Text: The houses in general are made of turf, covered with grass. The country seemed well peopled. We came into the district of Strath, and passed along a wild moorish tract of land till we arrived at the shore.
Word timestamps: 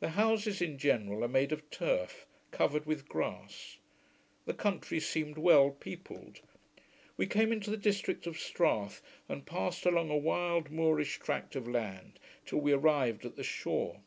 The 0.00 0.08
houses 0.18 0.60
in 0.60 0.76
general 0.76 1.22
are 1.22 1.28
made 1.28 1.52
of 1.52 1.70
turf, 1.70 2.26
covered 2.50 2.84
with 2.84 3.08
grass. 3.08 3.78
The 4.44 4.54
country 4.54 4.98
seemed 4.98 5.38
well 5.38 5.70
peopled. 5.70 6.40
We 7.16 7.28
came 7.28 7.52
into 7.52 7.70
the 7.70 7.76
district 7.76 8.26
of 8.26 8.36
Strath, 8.40 9.00
and 9.28 9.46
passed 9.46 9.86
along 9.86 10.10
a 10.10 10.16
wild 10.16 10.72
moorish 10.72 11.20
tract 11.20 11.54
of 11.54 11.68
land 11.68 12.18
till 12.44 12.58
we 12.58 12.72
arrived 12.72 13.24
at 13.24 13.36
the 13.36 13.44
shore. 13.44 14.00